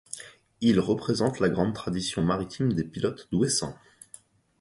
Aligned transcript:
Il 0.61 0.79
représente 0.79 1.39
la 1.39 1.49
grande 1.49 1.75
tradition 1.75 2.23
maritime 2.23 2.73
des 2.73 2.83
pilotes 2.83 3.27
d'Ouessant. 3.31 3.77